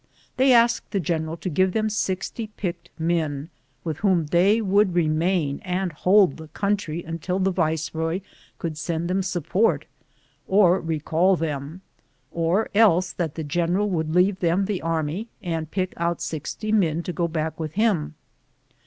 [0.37, 3.51] They asked the general to give them 60 picked men,
[3.83, 8.21] with whom they would remain and hold the country until the viceroy
[8.57, 9.85] could Bend them support,
[10.47, 11.81] or recall them,
[12.31, 17.03] or else that the general would leave them the army and pick out 60 men
[17.03, 18.15] to go back with him.